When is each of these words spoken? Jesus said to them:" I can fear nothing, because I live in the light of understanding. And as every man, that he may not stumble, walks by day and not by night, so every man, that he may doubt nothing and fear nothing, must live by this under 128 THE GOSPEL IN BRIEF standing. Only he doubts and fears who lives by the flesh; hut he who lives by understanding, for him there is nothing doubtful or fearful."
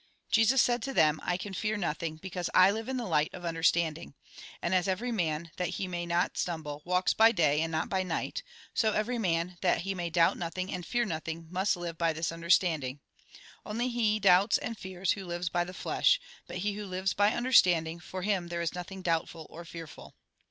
Jesus 0.31 0.63
said 0.63 0.81
to 0.81 0.95
them:" 0.95 1.19
I 1.23 1.37
can 1.37 1.53
fear 1.53 1.77
nothing, 1.77 2.15
because 2.15 2.49
I 2.55 2.71
live 2.71 2.89
in 2.89 2.97
the 2.97 3.05
light 3.05 3.31
of 3.35 3.45
understanding. 3.45 4.15
And 4.59 4.73
as 4.73 4.87
every 4.87 5.11
man, 5.11 5.51
that 5.57 5.75
he 5.77 5.87
may 5.87 6.07
not 6.07 6.39
stumble, 6.39 6.81
walks 6.85 7.13
by 7.13 7.31
day 7.31 7.61
and 7.61 7.71
not 7.71 7.87
by 7.87 8.01
night, 8.01 8.41
so 8.73 8.93
every 8.93 9.19
man, 9.19 9.59
that 9.61 9.81
he 9.81 9.93
may 9.93 10.09
doubt 10.09 10.37
nothing 10.39 10.73
and 10.73 10.83
fear 10.83 11.05
nothing, 11.05 11.45
must 11.51 11.77
live 11.77 11.99
by 11.99 12.13
this 12.13 12.31
under 12.31 12.45
128 12.45 12.79
THE 12.81 12.93
GOSPEL 12.97 13.71
IN 13.71 13.77
BRIEF 13.77 13.91
standing. 13.91 14.03
Only 14.03 14.11
he 14.11 14.19
doubts 14.19 14.57
and 14.57 14.75
fears 14.75 15.11
who 15.11 15.23
lives 15.25 15.49
by 15.49 15.63
the 15.63 15.71
flesh; 15.71 16.19
hut 16.47 16.57
he 16.57 16.73
who 16.73 16.87
lives 16.87 17.13
by 17.13 17.33
understanding, 17.33 17.99
for 17.99 18.23
him 18.23 18.47
there 18.47 18.61
is 18.61 18.73
nothing 18.73 19.03
doubtful 19.03 19.45
or 19.51 19.63
fearful." 19.65 20.15